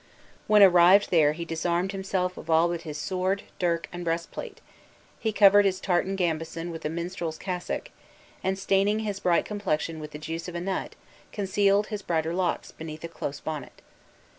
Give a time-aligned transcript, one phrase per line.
[0.47, 4.59] When arrive there he disarmed himself of all but his sword, dirk, and breastplate;
[5.19, 7.91] he covered his tartan gambeson with a minstrel's cassock,
[8.43, 10.95] and staining his bright complexion with the juice of a nut,
[11.31, 13.83] concealed his brighter locks beneath a close bonnet.